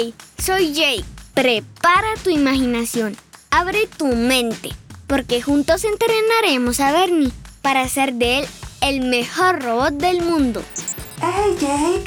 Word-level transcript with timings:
Hey, 0.00 0.14
soy 0.38 0.72
Jake. 0.74 1.04
Prepara 1.34 2.14
tu 2.22 2.30
imaginación, 2.30 3.16
abre 3.50 3.88
tu 3.88 4.06
mente, 4.06 4.70
porque 5.08 5.42
juntos 5.42 5.82
entrenaremos 5.82 6.78
a 6.78 6.92
Bernie 6.92 7.32
para 7.62 7.80
hacer 7.80 8.14
de 8.14 8.38
él 8.38 8.46
el 8.80 9.00
mejor 9.00 9.60
robot 9.60 9.94
del 9.94 10.22
mundo. 10.22 10.62
Hey 11.20 11.56
Jake. 11.58 12.04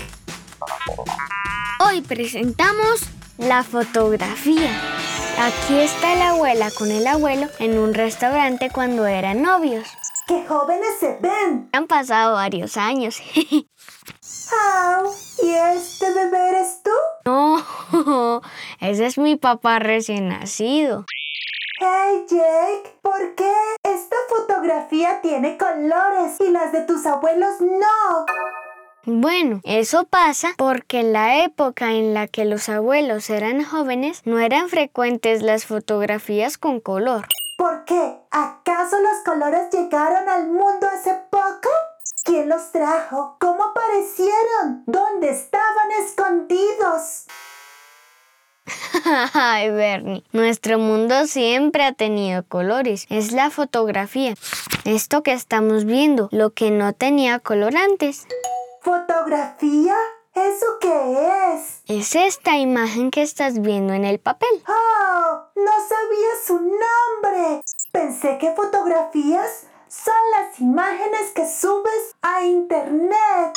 Hoy 1.86 2.00
presentamos 2.00 3.02
la 3.38 3.62
fotografía. 3.62 4.72
Aquí 5.38 5.78
está 5.78 6.16
la 6.16 6.30
abuela 6.30 6.72
con 6.72 6.92
el 6.92 7.06
abuelo 7.06 7.50
en 7.60 7.78
un 7.78 7.94
restaurante 7.94 8.70
cuando 8.70 9.06
eran 9.06 9.42
novios. 9.42 9.86
¡Qué 10.28 10.46
jóvenes 10.48 10.92
se 10.98 11.18
ven! 11.22 11.68
Han 11.74 11.88
pasado 11.88 12.36
varios 12.36 12.78
años. 12.78 13.18
¡Au! 14.52 15.12
¿Y 15.44 15.54
este 15.54 16.12
bebé 16.14 16.50
eres 16.50 16.82
tú? 16.84 16.92
No, 17.26 18.42
ese 18.82 19.06
es 19.06 19.18
mi 19.18 19.36
papá 19.36 19.80
recién 19.80 20.30
nacido. 20.30 21.06
Hey 21.80 22.26
Jake, 22.30 22.96
¿por 23.02 23.36
qué 23.36 23.52
esta 23.84 24.16
fotografía 24.30 25.20
tiene 25.22 25.58
colores 25.58 26.40
y 26.40 26.50
las 26.50 26.72
de 26.72 26.82
tus 26.82 27.06
abuelos 27.06 27.60
no? 27.60 28.26
Bueno, 29.06 29.62
eso 29.64 30.04
pasa 30.04 30.54
porque 30.58 31.00
en 31.00 31.12
la 31.12 31.44
época 31.44 31.94
en 31.94 32.14
la 32.14 32.28
que 32.28 32.46
los 32.46 32.70
abuelos 32.70 33.32
eran 33.32 33.64
jóvenes 33.64 34.22
no 34.26 34.38
eran 34.38 34.70
frecuentes 34.70 35.42
las 35.42 35.66
fotografías 35.66 36.60
con 36.60 36.80
color. 36.80 37.28
¿Por 37.58 37.84
qué? 37.86 38.20
¿Acaso 38.30 38.98
los 39.00 39.24
colores 39.26 39.72
llegaron 39.72 40.30
al 40.30 40.48
mundo 40.48 40.88
hace 40.88 41.16
poco? 41.32 41.70
¿Quién 42.24 42.50
los 42.50 42.72
trajo? 42.72 43.38
¿Cómo 43.40 43.64
aparecieron? 43.64 44.41
¿Dónde 44.86 45.30
estaban 45.30 45.92
escondidos? 46.04 47.26
Ay, 49.34 49.72
Bernie, 49.72 50.24
nuestro 50.32 50.78
mundo 50.78 51.26
siempre 51.26 51.84
ha 51.84 51.94
tenido 51.94 52.44
colores. 52.44 53.06
Es 53.10 53.32
la 53.32 53.50
fotografía. 53.50 54.36
Esto 54.86 55.24
que 55.24 55.34
estamos 55.34 55.86
viendo, 55.86 56.30
lo 56.32 56.52
que 56.52 56.72
no 56.72 56.94
tenía 56.94 57.40
color 57.40 57.76
antes. 57.76 58.28
¿Fotografía? 58.82 59.96
¿Eso 60.34 60.66
qué 60.80 61.54
es? 61.54 61.82
Es 61.88 62.16
esta 62.16 62.58
imagen 62.58 63.12
que 63.12 63.22
estás 63.22 63.62
viendo 63.62 63.94
en 63.94 64.06
el 64.06 64.20
papel. 64.20 64.64
¡Oh! 64.68 65.42
No 65.56 65.72
sabía 65.88 66.30
su 66.46 66.54
nombre. 66.60 67.62
Pensé 67.92 68.38
que 68.38 68.54
fotografías 68.56 69.68
son 69.90 70.16
las 70.32 70.60
imágenes 70.60 71.32
que 71.36 71.46
subes 71.46 72.16
a 72.22 72.46
internet. 72.46 73.54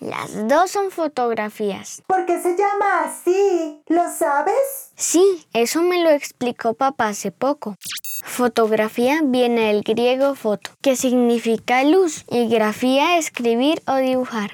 Las 0.00 0.46
dos 0.46 0.70
son 0.70 0.92
fotografías. 0.92 2.02
¿Por 2.06 2.24
qué 2.24 2.40
se 2.40 2.56
llama 2.56 3.04
así? 3.04 3.82
¿Lo 3.88 4.08
sabes? 4.10 4.92
Sí, 4.94 5.46
eso 5.52 5.82
me 5.82 6.02
lo 6.02 6.10
explicó 6.10 6.74
papá 6.74 7.08
hace 7.08 7.32
poco. 7.32 7.76
Fotografía 8.24 9.20
viene 9.24 9.72
del 9.72 9.82
griego 9.82 10.36
foto, 10.36 10.70
que 10.82 10.94
significa 10.94 11.82
luz, 11.82 12.24
y 12.30 12.48
grafía 12.48 13.18
escribir 13.18 13.82
o 13.88 13.96
dibujar. 13.96 14.52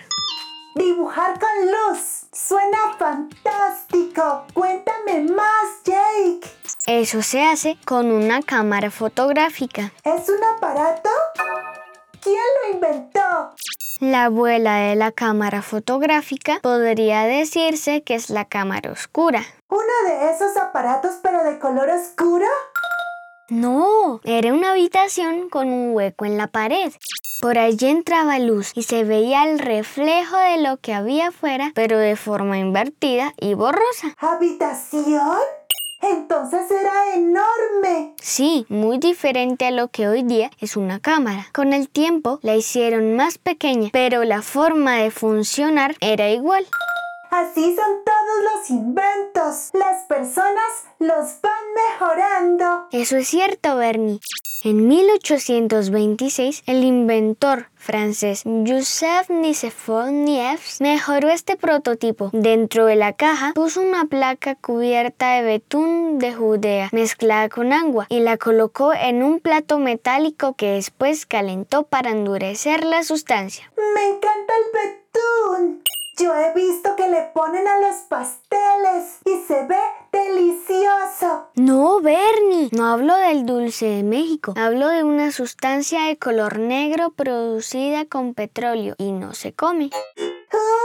Dibujar 0.77 1.39
con 1.39 1.67
luz. 1.67 2.27
Suena 2.33 2.97
fantástico. 2.99 4.45
Cuéntame 4.55 5.23
más, 5.31 5.83
Jake. 5.85 6.49
Eso 6.87 7.23
se 7.23 7.43
hace 7.43 7.77
con 7.85 8.11
una 8.11 8.43
cámara 8.43 8.91
fotográfica. 8.91 9.93
¿Es 10.05 10.29
un 10.29 10.43
aparato? 10.43 11.11
¿Quién 12.23 12.37
lo 12.37 12.75
inventó? 12.75 13.55
La 14.01 14.25
abuela 14.25 14.77
de 14.77 14.97
la 14.97 15.13
cámara 15.13 15.63
fotográfica 15.63 16.59
podría 16.63 17.23
decirse 17.23 18.03
que 18.03 18.17
es 18.17 18.29
la 18.29 18.45
cámara 18.45 18.91
oscura. 18.91 19.45
¿Uno 19.69 20.09
de 20.09 20.33
esos 20.33 20.57
aparatos 20.57 21.13
pero 21.23 21.45
de 21.45 21.59
color 21.59 21.89
oscuro? 21.91 22.47
No, 23.49 24.21
era 24.25 24.53
una 24.53 24.73
habitación 24.73 25.49
con 25.49 25.69
un 25.69 25.95
hueco 25.95 26.25
en 26.25 26.37
la 26.37 26.49
pared. 26.49 26.93
Por 27.41 27.59
allí 27.59 27.87
entraba 27.89 28.39
luz 28.39 28.73
y 28.75 28.83
se 28.83 29.05
veía 29.05 29.45
el 29.45 29.59
reflejo 29.59 30.37
de 30.39 30.59
lo 30.59 30.79
que 30.79 30.95
había 30.95 31.29
afuera, 31.29 31.71
pero 31.75 31.99
de 31.99 32.17
forma 32.17 32.59
invertida 32.59 33.33
y 33.39 33.55
borrosa. 33.55 34.17
¿Habitación? 34.19 35.39
Entonces 36.01 36.71
era 36.71 37.15
enorme. 37.15 38.15
Sí, 38.21 38.67
muy 38.69 38.99
diferente 38.99 39.67
a 39.67 39.71
lo 39.71 39.89
que 39.89 40.09
hoy 40.09 40.23
día 40.23 40.51
es 40.61 40.77
una 40.77 41.01
cámara. 41.01 41.47
Con 41.53 41.73
el 41.73 41.89
tiempo 41.89 42.39
la 42.43 42.57
hicieron 42.57 43.17
más 43.17 43.39
pequeña, 43.39 43.91
pero 43.93 44.25
la 44.25 44.43
forma 44.43 44.97
de 44.97 45.11
funcionar 45.11 45.97
era 46.01 46.31
igual. 46.31 46.67
Así 47.31 47.75
son 47.75 48.05
todos 48.05 48.55
los 48.55 48.71
inventos. 48.71 49.71
Las 49.73 50.05
personas 50.07 50.85
los 51.01 51.41
van 51.43 51.65
mejorando. 51.75 52.87
Eso 52.93 53.17
es 53.17 53.27
cierto, 53.27 53.77
Bernie. 53.77 54.21
En 54.67 54.89
1826, 54.89 56.63
el 56.65 56.85
inventor 56.85 57.67
francés 57.75 58.45
Joseph 58.45 59.29
Nicephore 59.29 60.11
Niepce 60.11 60.83
mejoró 60.83 61.29
este 61.29 61.59
prototipo. 61.59 62.31
Dentro 62.33 62.87
de 62.87 62.97
la 62.97 63.13
caja 63.13 63.53
puso 63.55 63.83
una 63.83 64.07
placa 64.07 64.55
cubierta 64.55 65.35
de 65.35 65.43
betún 65.43 66.19
de 66.19 66.33
Judea 66.33 66.89
mezclada 66.93 67.51
con 67.51 67.75
agua 67.75 68.07
y 68.09 68.21
la 68.21 68.39
colocó 68.39 68.95
en 68.95 69.23
un 69.23 69.39
plato 69.39 69.79
metálico 69.79 70.55
que 70.55 70.71
después 70.71 71.27
calentó 71.27 71.83
para 71.83 72.13
endurecer 72.13 72.85
la 72.85 73.05
sustancia. 73.05 73.71
Me 73.77 74.17
encanta 74.17 74.55
el 74.57 74.73
betún. 74.73 75.83
Yo 76.17 76.33
he 76.33 76.55
visto 76.55 76.95
que 76.95 77.09
le 77.09 77.23
ponen 77.35 77.67
a 77.67 77.81
los 77.81 77.97
pasteles 78.09 79.19
y 79.25 79.43
se 79.49 79.67
ve 79.67 79.81
delicioso. 80.13 81.49
No, 81.57 82.01
Bernie, 82.01 82.69
no 82.71 82.87
hablo 82.87 83.17
del 83.17 83.45
dulce 83.45 83.87
de 83.87 84.03
México. 84.05 84.55
Hablo 84.57 84.89
de 84.91 85.03
una 85.03 85.33
sustancia 85.33 86.05
de 86.05 86.17
color 86.17 86.61
negro 86.61 87.11
producida 87.11 88.05
con 88.05 88.35
petróleo 88.35 88.95
y 88.97 89.11
no 89.11 89.35
se 89.35 89.55
come. 89.55 89.91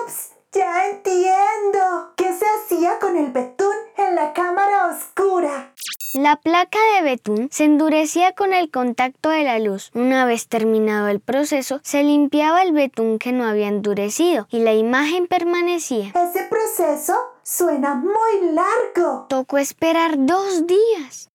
Ups, 0.02 0.32
ya 0.52 0.88
entiendo. 0.88 2.14
¿Qué 2.16 2.34
se 2.34 2.46
hacía 2.48 2.98
con 2.98 3.16
el 3.16 3.32
betún 3.32 3.76
en 3.98 4.16
la 4.16 4.34
cámara 4.34 4.88
oscura? 4.88 5.74
La 6.14 6.38
placa 6.38 6.80
de 6.96 7.04
betún 7.04 7.50
se 7.52 7.66
endurecía 7.66 8.34
con 8.34 8.52
el 8.52 8.72
contacto 8.72 9.30
de 9.30 9.44
la 9.44 9.60
luz. 9.60 9.92
Una 9.94 10.26
vez 10.26 10.48
terminado 10.48 11.08
el 11.08 11.20
proceso, 11.20 11.80
se 11.84 12.04
limpiaba 12.04 12.64
el 12.64 12.72
betún 12.72 13.20
que 13.20 13.32
no 13.32 13.46
había 13.46 13.68
endurecido 13.68 14.48
y 14.50 14.60
la 14.60 14.74
imagen 14.74 15.28
permanecía. 15.28 16.08
Ese 16.08 16.48
proceso 16.50 17.14
suena 17.44 17.94
muy 17.94 18.54
largo. 18.54 19.28
Tocó 19.30 19.60
esperar 19.60 20.16
dos 20.18 20.66
días. 20.66 21.30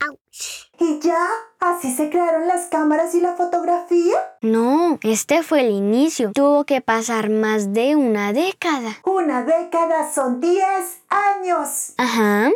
¿Y 0.81 0.99
ya? 0.99 1.29
¿Así 1.61 1.95
se 1.95 2.11
crearon 2.11 2.49
las 2.49 2.67
cámaras 2.67 3.15
y 3.15 3.21
la 3.21 3.35
fotografía? 3.35 4.17
No, 4.41 4.99
este 5.05 5.45
fue 5.45 5.61
el 5.61 5.71
inicio. 5.71 6.33
Tuvo 6.35 6.65
que 6.65 6.81
pasar 6.81 7.31
más 7.31 7.73
de 7.73 7.95
una 7.95 8.33
década. 8.33 8.97
Una 9.05 9.45
década 9.45 10.13
son 10.13 10.41
10 10.41 10.65
años. 11.09 11.95
Ajá. 11.97 12.51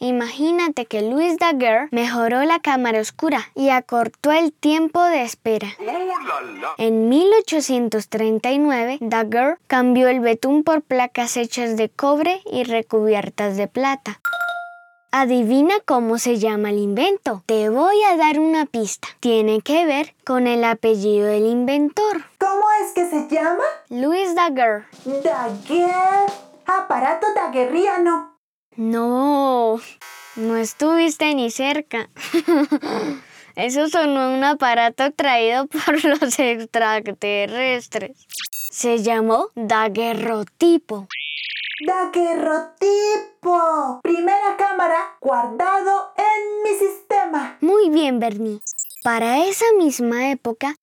Imagínate 0.00 0.86
que 0.86 1.02
Louis 1.02 1.36
Daguerre 1.38 1.88
mejoró 1.90 2.42
la 2.44 2.60
cámara 2.60 3.00
oscura 3.00 3.50
y 3.54 3.70
acortó 3.70 4.32
el 4.32 4.52
tiempo 4.52 5.02
de 5.02 5.22
espera. 5.22 5.68
En 6.78 7.08
1839, 7.08 8.98
Daguerre 9.00 9.58
cambió 9.66 10.08
el 10.08 10.20
betún 10.20 10.64
por 10.64 10.82
placas 10.82 11.36
hechas 11.36 11.76
de 11.76 11.88
cobre 11.88 12.40
y 12.50 12.64
recubiertas 12.64 13.56
de 13.56 13.68
plata. 13.68 14.20
Adivina 15.12 15.74
cómo 15.86 16.18
se 16.18 16.38
llama 16.38 16.68
el 16.70 16.78
invento. 16.78 17.42
Te 17.46 17.70
voy 17.70 17.96
a 18.02 18.18
dar 18.18 18.38
una 18.38 18.66
pista. 18.66 19.08
Tiene 19.20 19.62
que 19.62 19.86
ver 19.86 20.14
con 20.26 20.46
el 20.46 20.62
apellido 20.62 21.26
del 21.26 21.46
inventor. 21.46 22.24
¿Cómo 22.38 22.64
es 22.82 22.92
que 22.92 23.08
se 23.08 23.26
llama? 23.34 23.64
Louis 23.88 24.34
Daguerre. 24.34 24.84
Daguerre. 25.06 26.26
Aparato 26.66 27.28
daguerriano. 27.34 28.35
No, 28.76 29.80
no 30.36 30.56
estuviste 30.56 31.34
ni 31.34 31.50
cerca. 31.50 32.10
Eso 33.56 33.88
sonó 33.88 34.34
un 34.34 34.44
aparato 34.44 35.10
traído 35.12 35.66
por 35.86 36.04
los 36.04 36.38
extraterrestres. 36.38 38.26
Se 38.70 39.02
llamó 39.02 39.48
daguerrotipo. 39.54 41.08
Daguerrotipo. 41.86 42.80
Primera 44.02 44.56
cámara 44.58 45.16
guardado 45.22 46.12
en 46.18 46.62
mi 46.62 46.78
sistema. 46.78 47.56
Muy 47.62 47.88
bien, 47.88 48.20
Bernie. 48.20 48.60
Para 49.02 49.46
esa 49.46 49.64
misma 49.78 50.30
época, 50.30 50.74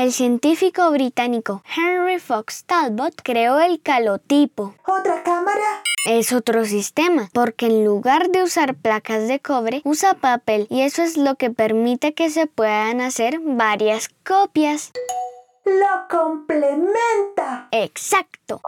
el 0.00 0.12
científico 0.12 0.90
británico 0.90 1.62
Henry 1.76 2.18
Fox 2.18 2.64
Talbot 2.64 3.14
creó 3.22 3.60
el 3.60 3.82
calotipo. 3.82 4.74
¿Otra 4.86 5.22
cámara? 5.22 5.82
Es 6.06 6.32
otro 6.32 6.64
sistema, 6.64 7.28
porque 7.34 7.66
en 7.66 7.84
lugar 7.84 8.30
de 8.30 8.42
usar 8.42 8.74
placas 8.74 9.28
de 9.28 9.40
cobre, 9.40 9.82
usa 9.84 10.14
papel 10.14 10.66
y 10.70 10.80
eso 10.80 11.02
es 11.02 11.18
lo 11.18 11.34
que 11.34 11.50
permite 11.50 12.14
que 12.14 12.30
se 12.30 12.46
puedan 12.46 13.02
hacer 13.02 13.40
varias 13.40 14.08
copias. 14.26 14.92
Lo 15.66 16.08
complementa. 16.08 17.68
Exacto. 17.70 18.62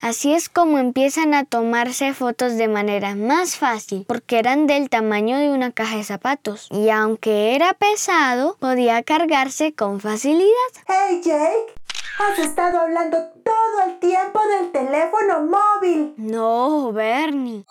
Así 0.00 0.32
es 0.32 0.48
como 0.48 0.78
empiezan 0.78 1.34
a 1.34 1.44
tomarse 1.44 2.14
fotos 2.14 2.56
de 2.56 2.68
manera 2.68 3.14
más 3.14 3.56
fácil, 3.56 4.06
porque 4.08 4.38
eran 4.38 4.66
del 4.66 4.88
tamaño 4.88 5.36
de 5.38 5.50
una 5.50 5.72
caja 5.72 5.96
de 5.96 6.04
zapatos. 6.04 6.68
Y 6.70 6.88
aunque 6.88 7.54
era 7.54 7.74
pesado, 7.74 8.56
podía 8.58 9.02
cargarse 9.02 9.74
con 9.74 10.00
facilidad. 10.00 10.48
Hey 10.88 11.20
Jake, 11.22 11.74
has 12.18 12.38
estado 12.38 12.80
hablando 12.80 13.18
todo 13.44 13.86
el 13.86 13.98
tiempo 13.98 14.40
del 14.46 14.72
teléfono 14.72 15.42
móvil. 15.42 16.14
No, 16.16 16.92
Bernie. 16.92 17.66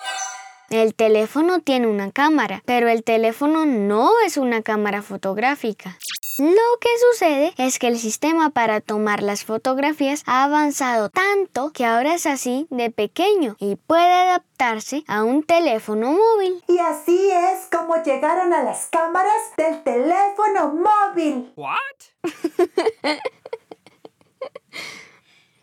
El 0.69 0.93
teléfono 0.93 1.61
tiene 1.61 1.87
una 1.87 2.11
cámara, 2.11 2.61
pero 2.63 2.89
el 2.89 3.03
teléfono 3.03 3.65
no 3.65 4.11
es 4.23 4.37
una 4.37 4.61
cámara 4.61 5.01
fotográfica. 5.01 5.97
Lo 6.39 6.79
que 6.79 6.87
sucede 7.11 7.53
es 7.57 7.79
que 7.79 7.87
el 7.87 7.99
sistema 7.99 8.49
para 8.49 8.79
tomar 8.79 9.21
las 9.21 9.43
fotografías 9.43 10.23
ha 10.25 10.45
avanzado 10.45 11.09
tanto 11.09 11.73
que 11.73 11.85
ahora 11.85 12.13
es 12.13 12.25
así 12.25 12.65
de 12.69 12.89
pequeño 12.89 13.57
y 13.59 13.75
puede 13.75 14.13
adaptarse 14.13 15.03
a 15.09 15.25
un 15.25 15.43
teléfono 15.43 16.13
móvil. 16.13 16.63
Y 16.69 16.79
así 16.79 17.29
es 17.29 17.67
como 17.69 18.01
llegaron 18.03 18.53
a 18.53 18.63
las 18.63 18.85
cámaras 18.85 19.33
del 19.57 19.83
teléfono 19.83 20.73
móvil. 20.75 21.51
What? 21.57 21.77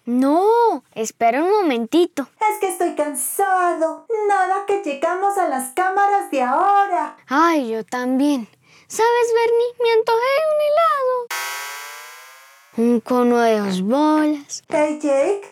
No, 0.04 0.84
espera 0.94 1.42
un 1.42 1.50
momentito. 1.50 2.28
Es 2.38 2.60
que 2.60 2.68
estoy 2.68 2.94
cansado. 2.94 4.06
Nada 4.28 4.64
que 4.64 4.80
llegamos 4.84 5.36
a 5.36 5.48
las 5.48 5.72
cámaras 5.72 6.30
de 6.30 6.42
ahora. 6.42 7.16
Ay, 7.26 7.70
yo 7.72 7.84
también. 7.84 8.46
¿Sabes, 8.88 9.32
Bernie? 9.34 9.74
Me 9.82 9.92
antojé 9.98 10.34
un 10.52 10.60
helado. 10.68 11.26
Un 12.92 13.00
cono 13.00 13.38
de 13.40 13.58
dos 13.58 13.82
bolas. 13.82 14.62
Hey 14.68 14.98
Jake, 15.02 15.42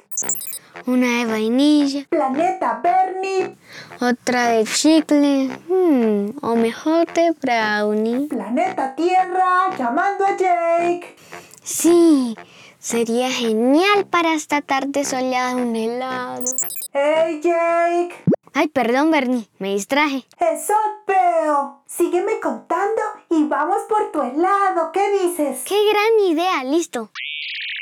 Una 0.87 1.19
de 1.19 1.25
vainilla. 1.27 2.07
planeta 2.11 2.81
Bernie, 2.83 3.57
Otra 4.01 4.49
de 4.51 4.65
chicle. 4.65 5.49
hmm, 5.69 6.39
o 6.43 6.55
mejor 6.57 7.13
de 7.13 7.33
brownie. 7.33 8.29
planeta 8.29 8.95
Tierra, 8.95 9.75
llamando 9.77 10.27
a 10.27 10.37
Jake. 10.37 11.17
Sí, 11.63 12.37
sería 12.79 13.31
genial 13.31 14.07
para 14.07 14.35
esta 14.35 14.61
tarde 14.61 15.05
soleada 15.05 15.57
un 15.57 15.75
helado. 15.75 16.45
Hey 16.93 17.41
Jake, 17.43 18.15
Ay, 18.57 18.69
perdón, 18.69 19.11
Bernie. 19.11 19.49
Me 19.59 19.71
distraje. 19.75 20.25
eso 20.39 20.75
veo. 21.09 21.83
Sígueme 21.87 22.39
contando 22.41 23.03
y 23.37 23.45
vamos 23.45 23.79
por 23.89 24.13
tu 24.13 24.23
helado. 24.23 24.93
¿Qué 24.93 25.11
dices? 25.23 25.63
¡Qué 25.65 25.77
gran 25.91 26.31
idea! 26.31 26.65
Listo. 26.65 27.11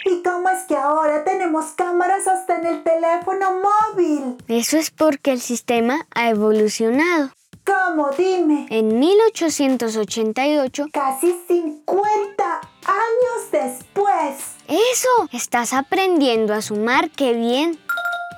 ¿Y 0.05 0.23
cómo 0.23 0.49
es 0.49 0.65
que 0.65 0.77
ahora 0.77 1.23
tenemos 1.25 1.67
cámaras 1.77 2.27
hasta 2.27 2.57
en 2.57 2.67
el 2.67 2.83
teléfono 2.83 3.47
móvil? 3.53 4.37
Eso 4.49 4.77
es 4.77 4.91
porque 4.91 5.33
el 5.33 5.41
sistema 5.41 6.07
ha 6.15 6.31
evolucionado. 6.31 7.31
¿Cómo? 7.65 8.11
Dime. 8.19 8.67
En 8.71 8.99
1888 8.99 10.87
Casi 10.93 11.33
50 11.47 12.61
años 12.87 13.51
después. 13.53 14.57
¡Eso! 14.67 15.29
Estás 15.33 15.73
aprendiendo 15.73 16.55
a 16.55 16.63
sumar, 16.63 17.11
qué 17.11 17.35
bien. 17.35 17.79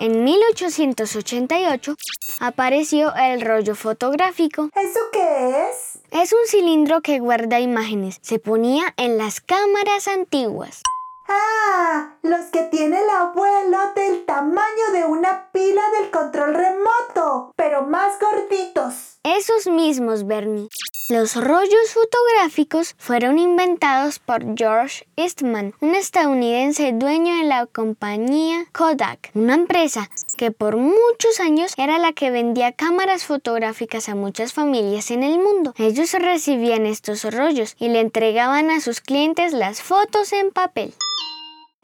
En 0.01 0.25
1888 0.25 1.95
apareció 2.41 3.15
el 3.15 3.41
rollo 3.41 3.75
fotográfico. 3.75 4.71
¿Eso 4.75 5.01
qué 5.13 5.69
es? 5.71 5.99
Es 6.11 6.33
un 6.33 6.47
cilindro 6.47 7.01
que 7.01 7.21
guarda 7.21 7.61
imágenes. 7.61 8.19
Se 8.23 8.39
ponía 8.39 8.95
en 8.97 9.19
las 9.19 9.41
cámaras 9.41 10.09
antiguas. 10.09 10.83
Ah, 11.29 12.15
los 12.23 12.47
que 12.47 12.65
tiene 12.65 13.01
el 13.01 13.09
abuelo 13.09 13.79
del 13.97 14.25
tamaño 14.27 14.93
de 14.93 15.05
una 15.07 15.51
pila 15.53 15.83
del 15.99 16.11
control 16.11 16.55
remoto, 16.55 17.53
pero 17.57 17.83
más 17.83 18.19
gorditos. 18.21 19.19
Esos 19.23 19.67
mismos, 19.67 20.27
Bernie. 20.27 20.69
Los 21.11 21.37
rollos 21.37 21.93
fotográficos 21.93 22.95
fueron 22.97 23.39
inventados 23.39 24.19
por 24.21 24.57
George 24.57 25.07
Eastman, 25.17 25.75
un 25.83 25.95
estadounidense 25.95 26.93
dueño 26.95 27.37
de 27.37 27.45
la 27.45 27.67
compañía 27.67 28.65
Kodak, 28.73 29.31
una 29.35 29.55
empresa 29.55 30.09
que 30.39 30.51
por 30.51 30.79
muchos 30.79 31.41
años 31.41 31.75
era 31.77 31.99
la 31.99 32.15
que 32.15 32.31
vendía 32.31 32.73
cámaras 32.73 33.27
fotográficas 33.27 34.09
a 34.09 34.15
muchas 34.15 34.55
familias 34.55 35.11
en 35.11 35.25
el 35.25 35.39
mundo. 35.39 35.75
Ellos 35.77 36.11
recibían 36.15 36.87
estos 36.87 37.23
rollos 37.31 37.77
y 37.79 37.89
le 37.89 38.01
entregaban 38.01 38.71
a 38.71 38.81
sus 38.81 39.03
clientes 39.03 39.53
las 39.53 39.83
fotos 39.83 40.33
en 40.33 40.53
papel. 40.53 40.95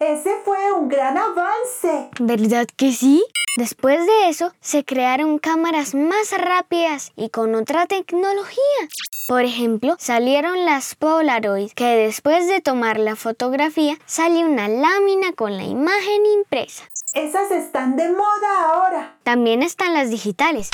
Ese 0.00 0.31
fue 0.47 0.73
un 0.73 0.88
gran 0.88 1.19
avance. 1.19 2.08
¿Verdad 2.19 2.67
que 2.75 2.91
sí? 2.91 3.23
Después 3.58 4.06
de 4.06 4.31
eso, 4.31 4.50
se 4.62 4.82
crearon 4.82 5.38
cámaras 5.38 5.94
más 5.94 6.32
rápidas 6.38 7.12
y 7.17 7.29
con 7.29 7.55
otra 7.55 7.85
tecnología. 7.85 8.81
Por 9.29 9.45
ejemplo, 9.45 9.95
salieron 9.99 10.65
las 10.65 10.95
Polaroid, 10.97 11.71
que 11.73 11.97
después 11.97 12.49
de 12.49 12.61
tomar 12.61 12.99
la 12.99 13.15
fotografía 13.17 13.97
sale 14.07 14.45
una 14.45 14.69
lámina 14.69 15.33
con 15.33 15.57
la 15.57 15.65
imagen 15.65 16.27
impresa. 16.39 16.85
Esas 17.15 17.51
están 17.51 17.97
de 17.97 18.09
moda 18.09 18.69
ahora. 18.69 19.17
También 19.23 19.63
están 19.63 19.95
las 19.95 20.11
digitales, 20.11 20.71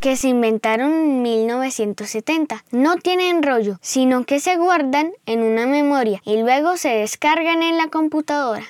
que 0.00 0.16
se 0.16 0.28
inventaron 0.28 0.92
en 0.92 1.22
1970. 1.22 2.64
No 2.70 2.96
tienen 2.96 3.42
rollo, 3.42 3.78
sino 3.80 4.24
que 4.24 4.40
se 4.40 4.56
guardan 4.56 5.12
en 5.24 5.42
una 5.42 5.66
memoria 5.66 6.20
y 6.24 6.36
luego 6.38 6.76
se 6.76 6.90
descargan 6.90 7.62
en 7.62 7.78
la 7.78 7.88
computadora. 7.88 8.66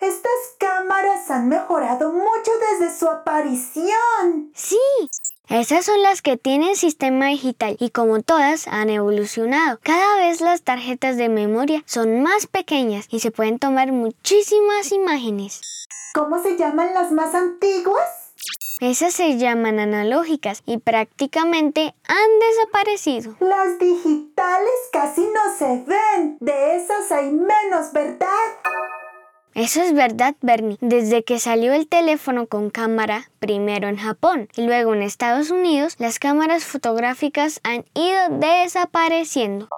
Estas 0.00 0.56
cámaras 0.58 1.30
han 1.30 1.48
mejorado 1.48 2.10
mucho 2.10 2.50
desde 2.70 2.98
su 2.98 3.06
aparición. 3.06 4.50
Sí, 4.54 4.78
esas 5.50 5.84
son 5.84 6.00
las 6.00 6.22
que 6.22 6.38
tienen 6.38 6.74
sistema 6.74 7.26
digital 7.26 7.76
y 7.78 7.90
como 7.90 8.22
todas 8.22 8.66
han 8.66 8.88
evolucionado. 8.88 9.78
Cada 9.82 10.16
vez 10.16 10.40
las 10.40 10.62
tarjetas 10.62 11.18
de 11.18 11.28
memoria 11.28 11.82
son 11.84 12.22
más 12.22 12.46
pequeñas 12.46 13.08
y 13.10 13.20
se 13.20 13.30
pueden 13.30 13.58
tomar 13.58 13.92
muchísimas 13.92 14.90
imágenes. 14.90 15.60
¿Cómo 16.14 16.42
se 16.42 16.56
llaman 16.56 16.94
las 16.94 17.12
más 17.12 17.34
antiguas? 17.34 18.08
Esas 18.80 19.12
se 19.12 19.36
llaman 19.36 19.80
analógicas 19.80 20.62
y 20.64 20.78
prácticamente 20.78 21.94
han 22.08 22.38
desaparecido. 22.48 23.36
Las 23.40 23.78
digitales 23.78 24.70
casi 24.90 25.20
no 25.20 25.54
se 25.58 25.84
ven. 25.84 26.38
De 26.40 26.76
esas 26.76 27.12
hay 27.12 27.30
menos, 27.30 27.92
¿verdad? 27.92 28.28
Eso 29.54 29.82
es 29.82 29.94
verdad, 29.94 30.34
Bernie. 30.40 30.78
Desde 30.80 31.24
que 31.24 31.38
salió 31.38 31.72
el 31.72 31.88
teléfono 31.88 32.46
con 32.46 32.70
cámara, 32.70 33.30
primero 33.40 33.88
en 33.88 33.96
Japón 33.96 34.48
y 34.56 34.62
luego 34.62 34.94
en 34.94 35.02
Estados 35.02 35.50
Unidos, 35.50 35.96
las 35.98 36.18
cámaras 36.18 36.64
fotográficas 36.64 37.60
han 37.64 37.84
ido 37.94 38.38
desapareciendo. 38.38 39.68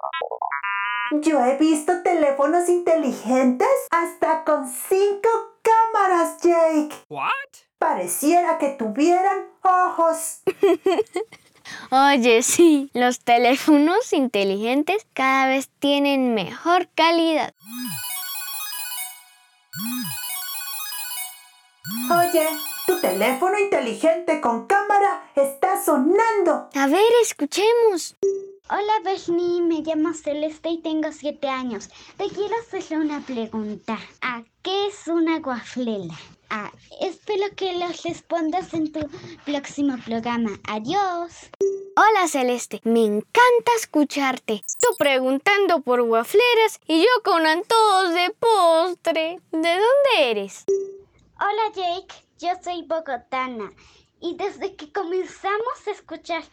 Yo 1.21 1.43
he 1.45 1.57
visto 1.57 2.01
teléfonos 2.03 2.69
inteligentes 2.69 3.67
hasta 3.91 4.43
con 4.43 4.67
cinco 4.67 5.29
cámaras, 5.61 6.41
Jake. 6.41 6.95
What? 7.09 7.29
Pareciera 7.77 8.57
que 8.57 8.69
tuvieran 8.69 9.45
ojos. 9.61 10.41
Oye, 11.91 12.41
sí, 12.41 12.89
los 12.93 13.19
teléfonos 13.19 14.13
inteligentes 14.13 15.05
cada 15.13 15.47
vez 15.47 15.69
tienen 15.79 16.33
mejor 16.33 16.87
calidad. 16.95 17.53
Oye, 22.11 22.47
tu 22.85 23.01
teléfono 23.01 23.57
inteligente 23.57 24.39
con 24.39 24.67
cámara 24.67 25.23
está 25.35 25.83
sonando. 25.83 26.69
A 26.75 26.87
ver, 26.87 27.11
escuchemos. 27.23 28.15
Hola 28.69 28.93
Bernie, 29.03 29.61
me 29.61 29.81
llamo 29.81 30.13
Celeste 30.13 30.69
y 30.69 30.81
tengo 30.81 31.11
7 31.11 31.49
años. 31.49 31.89
Te 32.17 32.27
quiero 32.29 32.53
hacer 32.61 32.99
una 32.99 33.21
pregunta. 33.21 33.97
¿A 34.21 34.43
qué 34.61 34.87
es 34.87 35.07
una 35.07 35.39
guaflela? 35.39 36.15
Ah, 36.55 36.71
espero 37.01 37.45
que 37.55 37.73
los 37.79 38.03
respondas 38.03 38.75
en 38.75 38.91
tu 38.91 38.99
próximo 39.43 39.95
programa. 40.05 40.51
Adiós. 40.67 41.49
Hola 41.95 42.27
Celeste, 42.27 42.79
me 42.83 43.05
encanta 43.05 43.71
escucharte. 43.75 44.61
Tú 44.79 44.89
preguntando 44.99 45.81
por 45.81 46.01
waffleras 46.01 46.79
y 46.85 47.01
yo 47.01 47.23
con 47.23 47.47
antojos 47.47 48.13
de 48.13 48.35
postre. 48.39 49.39
¿De 49.51 49.71
dónde 49.71 50.29
eres? 50.29 50.65
Hola 51.39 51.71
Jake, 51.73 52.13
yo 52.37 52.49
soy 52.63 52.83
bogotana 52.83 53.73
y 54.21 54.35
desde 54.35 54.75
que 54.75 54.93
comenzamos 54.93 55.87
a 55.87 55.91
escuchar 55.91 56.43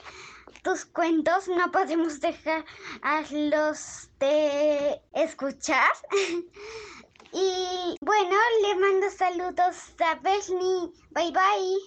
tus 0.63 0.87
cuentos 0.87 1.47
no 1.47 1.71
podemos 1.71 2.21
dejarlos 2.21 4.09
de 4.19 4.99
escuchar. 5.13 5.91
y 7.33 7.97
bueno, 8.01 8.37
le 8.63 8.75
mando 8.77 9.11
saludos 9.11 9.77
a 10.01 10.15
Bernie. 10.17 10.91
Bye 11.11 11.33
bye. 11.33 11.79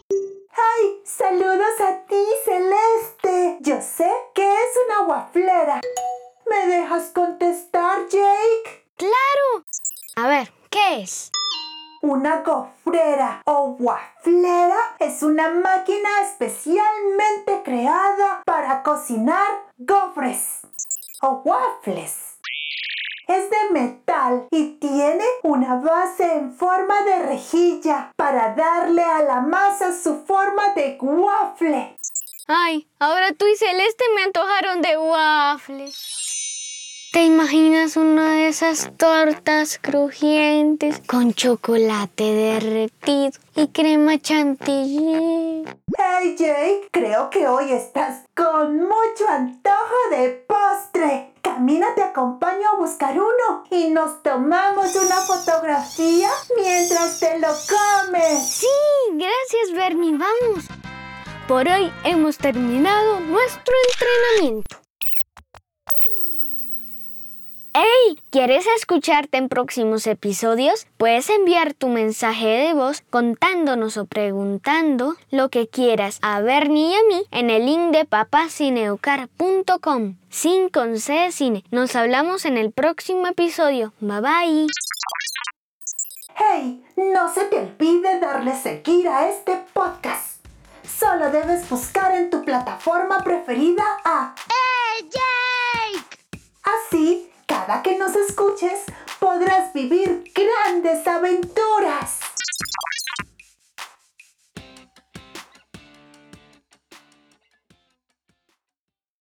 ¡Ay! 0.56 1.02
¡Saludos 1.04 1.82
a 1.82 2.06
ti, 2.06 2.24
Celeste! 2.46 3.58
Yo 3.62 3.82
sé 3.82 4.12
que 4.34 4.48
es 4.48 4.70
una 4.86 5.06
guaflera. 5.06 5.82
¿Me 6.46 6.68
dejas 6.68 7.10
contestar, 7.10 8.08
Jake? 8.10 8.86
Claro. 8.98 9.66
A 10.16 10.28
ver, 10.28 10.54
¿qué 10.70 11.02
es? 11.02 11.32
Una 12.02 12.42
gofrera 12.42 13.42
o 13.46 13.78
waflera 13.80 14.96
es 15.00 15.24
una 15.24 15.50
máquina 15.50 16.10
especialmente 16.24 17.62
creada 17.64 18.44
para 18.46 18.84
cocinar 18.84 19.64
gofres 19.78 20.60
o 21.22 21.42
waffles. 21.46 22.33
Es 23.28 23.50
de 23.50 23.72
metal 23.72 24.48
y 24.52 24.78
tiene 24.80 25.24
una 25.44 25.76
base 25.76 26.30
en 26.30 26.54
forma 26.54 27.04
de 27.04 27.26
rejilla 27.28 28.12
para 28.18 28.54
darle 28.54 29.02
a 29.02 29.22
la 29.22 29.40
masa 29.40 29.98
su 29.98 30.26
forma 30.26 30.74
de 30.76 30.98
waffle. 31.00 31.96
Ay, 32.48 32.86
ahora 33.00 33.32
tú 33.32 33.46
y 33.48 33.56
Celeste 33.56 34.04
me 34.16 34.24
antojaron 34.24 34.82
de 34.82 34.98
waffles. 34.98 36.24
¿Te 37.14 37.24
imaginas 37.24 37.96
una 37.96 38.34
de 38.34 38.48
esas 38.48 38.92
tortas 38.98 39.80
crujientes 39.80 41.00
con 41.08 41.34
chocolate 41.34 42.24
derretido 42.24 43.32
y 43.56 43.68
crema 43.68 44.20
chantilly? 44.20 45.64
Hey 45.98 46.36
Jake, 46.38 46.88
creo 46.92 47.30
que 47.30 47.48
hoy 47.48 47.72
estás 47.72 48.24
con 48.36 48.78
mucho 48.78 49.28
antojo 49.28 49.96
de 50.12 50.46
postre. 50.48 51.34
Camina, 51.42 51.94
te 51.96 52.02
acompaño 52.02 52.70
a 52.70 52.78
buscar 52.78 53.14
uno 53.20 53.64
y 53.70 53.90
nos 53.90 54.24
tomamos 54.24 54.96
una 54.96 55.18
fotografía 55.22 56.30
mientras 56.56 57.20
te 57.20 57.38
lo 57.40 57.48
comes. 57.48 58.48
Sí, 58.48 58.68
gracias 59.12 59.72
Bernie, 59.76 60.18
vamos. 60.18 60.66
Por 61.48 61.68
hoy 61.68 61.92
hemos 62.06 62.38
terminado 62.38 63.20
nuestro 63.20 63.74
entrenamiento. 63.92 64.83
¿Quieres 68.30 68.66
escucharte 68.78 69.38
en 69.38 69.50
próximos 69.50 70.06
episodios? 70.08 70.88
Puedes 70.98 71.30
enviar 71.30 71.74
tu 71.74 71.88
mensaje 71.88 72.48
de 72.48 72.74
voz 72.74 73.04
contándonos 73.10 73.98
o 73.98 74.06
preguntando 74.06 75.16
lo 75.30 75.50
que 75.50 75.68
quieras 75.68 76.20
a 76.22 76.40
Bernie 76.42 76.92
y 76.92 76.96
a 76.96 77.04
mí 77.08 77.26
en 77.32 77.50
el 77.50 77.66
link 77.66 77.92
de 77.92 78.06
papacineucar.com. 78.06 80.16
Sin 80.30 80.70
con 80.70 81.00
C 81.00 81.14
de 81.14 81.32
cine. 81.32 81.64
Nos 81.72 81.96
hablamos 81.96 82.46
en 82.46 82.58
el 82.58 82.72
próximo 82.72 83.26
episodio. 83.28 83.94
Bye 84.00 84.22
bye. 84.22 84.68
¡Hey! 86.36 86.84
No 86.96 87.32
se 87.32 87.44
te 87.46 87.60
olvide 87.60 88.20
darle 88.20 88.56
seguir 88.56 89.08
a 89.08 89.30
este 89.30 89.64
podcast. 89.74 90.44
Solo 90.84 91.30
debes 91.32 91.70
buscar 91.70 92.16
en 92.16 92.32
tu 92.32 92.44
plataforma 92.44 93.24
preferida 93.24 93.84
a 94.04 94.34
¡Hey, 94.48 95.08
Jake! 95.12 96.18
Así 96.64 97.30
cada 97.66 97.82
que 97.82 97.98
nos 97.98 98.14
escuches 98.14 98.84
podrás 99.20 99.72
vivir 99.72 100.30
grandes 100.36 101.08
aventuras. 101.08 102.23